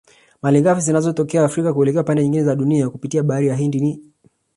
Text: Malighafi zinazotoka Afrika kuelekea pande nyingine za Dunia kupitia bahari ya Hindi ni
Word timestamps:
Malighafi 0.41 0.81
zinazotoka 0.81 1.45
Afrika 1.45 1.73
kuelekea 1.73 2.03
pande 2.03 2.23
nyingine 2.23 2.43
za 2.43 2.55
Dunia 2.55 2.89
kupitia 2.89 3.23
bahari 3.23 3.47
ya 3.47 3.55
Hindi 3.55 3.79
ni 3.79 4.03